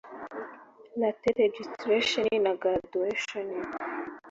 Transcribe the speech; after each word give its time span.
‘Late 0.99 1.29
Registration’ 1.41 2.27
na 2.43 2.51
‘Graduation 2.63 3.47